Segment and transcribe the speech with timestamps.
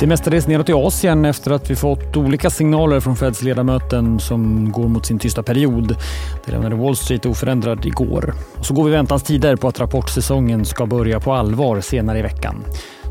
[0.00, 4.20] Det är mestadels nedåt i Asien efter att vi fått olika signaler från Feds ledamöten
[4.20, 5.96] som går mot sin tysta period.
[6.44, 8.34] Det lämnade Wall Street oförändrad igår.
[8.58, 12.22] Och så går vi väntans tider på att rapportsäsongen ska börja på allvar senare i
[12.22, 12.64] veckan.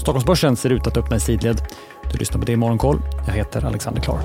[0.00, 1.62] Stockholmsbörsen ser ut att öppna i sidled.
[2.12, 3.00] Du lyssnar på det i Morgonkoll.
[3.26, 4.18] Jag heter Alexander Klar.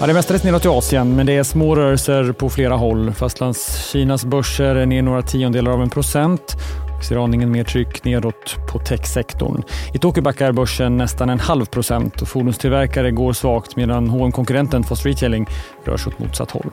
[0.00, 3.12] Ja, det är mestadels nedåt i Asien, men det är små rörelser på flera håll.
[3.12, 6.56] Fastlandskinas börser är ner några tiondelar av en procent
[7.04, 9.62] ser aningen mer tryck nedåt på techsektorn.
[9.94, 14.84] I Tokyo backar börsen nästan en halv procent och fordonstillverkare går svagt medan hm konkurrenten
[14.84, 15.46] Fast Retailing
[15.84, 16.70] rör sig åt motsatt håll.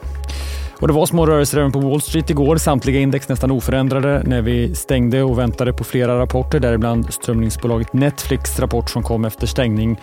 [0.80, 2.58] Och det var små rörelser även på Wall Street igår.
[2.58, 8.60] Samtliga index nästan oförändrade när vi stängde och väntade på flera rapporter, däribland strömningsbolaget Netflix
[8.60, 10.00] rapport som kom efter stängning.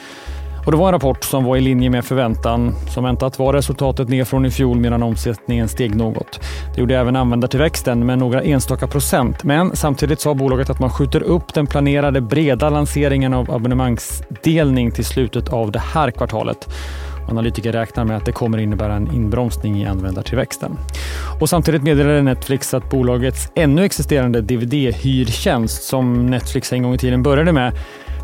[0.70, 2.74] Och det var en rapport som var i linje med förväntan.
[2.88, 6.41] Som väntat var resultatet ner från i fjol medan omsättningen steg något.
[6.74, 9.45] Det gjorde även användartillväxten med några enstaka procent.
[9.45, 15.04] Men samtidigt sa bolaget att man skjuter upp den planerade breda lanseringen av abonnemangsdelning till
[15.04, 16.68] slutet av det här kvartalet.
[17.30, 20.76] Analytiker räknar med att det kommer innebära en inbromsning i användartillväxten.
[21.41, 27.23] Och samtidigt meddelade Netflix att bolagets ännu existerande DVD-hyrtjänst som Netflix en gång i tiden
[27.23, 27.73] började med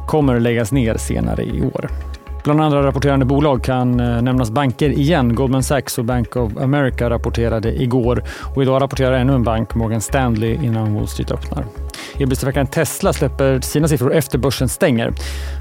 [0.06, 1.90] kommer läggas ner senare i år.
[2.46, 5.34] Bland andra rapporterande bolag kan eh, nämnas banker igen.
[5.34, 10.00] Goldman Sachs och Bank of America rapporterade igår och idag rapporterar ännu en bank, Morgan
[10.00, 11.64] Stanley, innan Wall Street öppnar.
[12.18, 15.12] Elbilstillverkaren Tesla släpper sina siffror efter börsen stänger.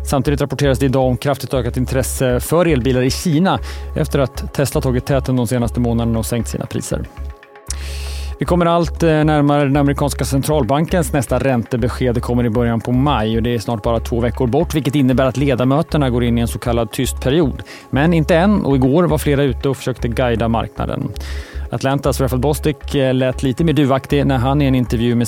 [0.10, 3.60] Samtidigt rapporteras det idag om kraftigt ökat intresse för elbilar i Kina
[3.96, 7.06] efter att Tesla tagit täten de senaste månaderna och sänkt sina priser.
[8.40, 12.16] Vi kommer allt eh, närmare den amerikanska centralbankens nästa räntebesked.
[12.16, 14.96] Det kommer i början på maj och det är snart bara två veckor bort, vilket
[14.96, 17.64] innebär att ledamöterna går in i en så kallad tyst period.
[17.90, 21.12] Men inte än och igår var flera ute och försökte guida marknaden.
[21.72, 25.28] Atlantas Rafael Bostic eh, lät lite mer duvaktig när han i en intervju med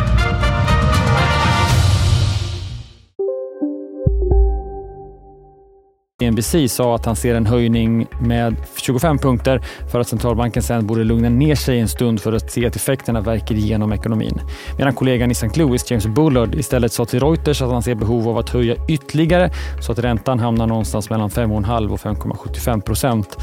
[6.21, 9.61] CNBC sa att han ser en höjning med 25 punkter
[9.91, 13.21] för att centralbanken sen borde lugna ner sig en stund för att se att effekterna
[13.21, 14.41] verkar igenom ekonomin.
[14.77, 15.49] Medan kollegan i St.
[15.55, 19.51] Louis, James Bullard, istället sa till Reuters att han ser behov av att höja ytterligare
[19.81, 23.37] så att räntan hamnar någonstans mellan 5,5 och 5,75 procent.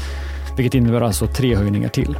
[0.57, 2.17] Vilket innebär alltså tre höjningar till.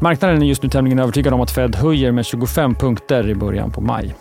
[0.00, 3.70] Marknaden är just nu tämligen övertygad om att Fed höjer med 25 punkter i början
[3.70, 4.14] på maj.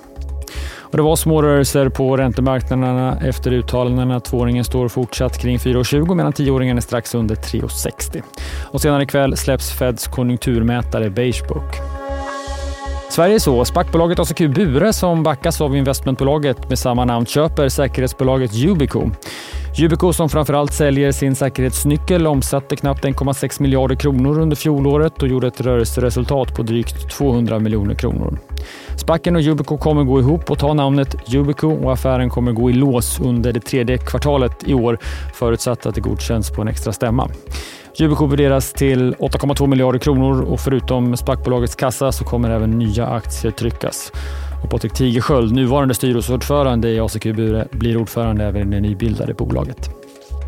[0.92, 4.20] Och det var små rörelser på räntemarknaderna efter uttalandena.
[4.20, 8.22] Tvååringen står fortsatt kring 4,20 medan tioåringen är strax under 3,60.
[8.72, 11.76] Och senare ikväll släpps Feds konjunkturmätare Beigebook.
[13.10, 13.66] Sverige är så.
[13.66, 19.10] SPAC-bolaget ACQ Bure som backas av investmentbolaget med samma namn köper säkerhetsbolaget Yubico.
[19.79, 25.47] Yubico som framförallt säljer sin säkerhetsnyckel omsatte knappt 1,6 miljarder kronor under fjolåret och gjorde
[25.47, 28.40] ett rörelseresultat på drygt 200 miljoner kronor.
[28.97, 32.73] Spacken och Yubico kommer gå ihop och ta namnet Yubico och affären kommer gå i
[32.73, 34.97] lås under det tredje kvartalet i år
[35.34, 37.29] förutsatt att det godkänns på en extra stämma.
[38.00, 43.51] Yubico värderas till 8,2 miljarder kronor och förutom SPAC-bolagets kassa så kommer även nya aktier
[43.51, 44.11] tryckas.
[44.64, 49.90] Och Patrik Tigersköld, nuvarande styrelseordförande i ACQ Bure, blir ordförande även i det nybildade bolaget.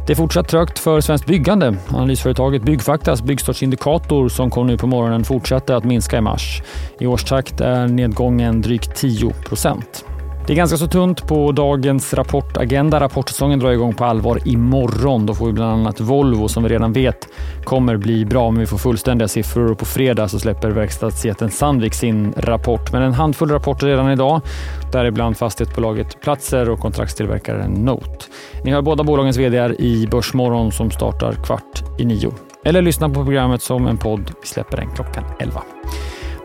[0.08, 1.76] Det är fortsatt trögt för svenskt byggande.
[1.90, 6.62] Analysföretaget Byggfaktas byggstartsindikator som kom nu på morgonen fortsatte att minska i mars.
[7.00, 10.06] I årstakt är nedgången drygt 10 procent.
[10.48, 13.00] Det är ganska så tunt på dagens rapportagenda.
[13.00, 15.26] Rapportsäsongen drar igång på allvar imorgon.
[15.26, 17.28] Då får vi bland annat Volvo som vi redan vet
[17.64, 21.94] kommer bli bra, men vi får fullständiga siffror och på fredag så släpper verkstadsjätten Sandvik
[21.94, 22.92] sin rapport.
[22.92, 24.42] Men en handfull rapporter redan idag,
[24.92, 28.26] däribland fastighetsbolaget Platser och kontraktstillverkaren Note.
[28.64, 32.34] Ni hör båda bolagens vd i Börsmorgon som startar kvart i nio.
[32.66, 34.32] Eller lyssna på programmet som en podd.
[34.42, 35.62] Vi släpper den klockan 11.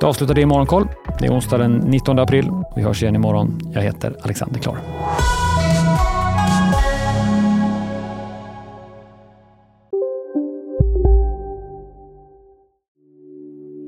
[0.00, 0.88] Det avslutar det i Morgonkoll.
[1.18, 2.50] Det är onsdag den 19 april.
[2.76, 3.60] Vi hörs igen imorgon.
[3.74, 4.76] Jag heter Alexander Klar.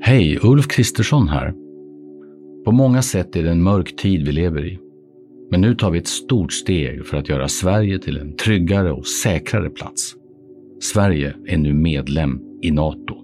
[0.01, 1.53] Hej, Ulf Kristersson här.
[2.65, 4.79] På många sätt är det en mörk tid vi lever i.
[5.51, 9.07] Men nu tar vi ett stort steg för att göra Sverige till en tryggare och
[9.07, 10.13] säkrare plats.
[10.81, 13.15] Sverige är nu medlem i Nato.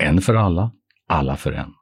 [0.00, 0.70] En för alla,
[1.08, 1.81] alla för en.